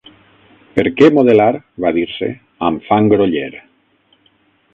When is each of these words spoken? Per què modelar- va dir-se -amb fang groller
Per 0.77 0.85
què 1.01 1.09
modelar- 1.17 1.59
va 1.85 1.91
dir-se 1.99 2.31
-amb 2.71 2.89
fang 2.89 3.11
groller 3.13 3.51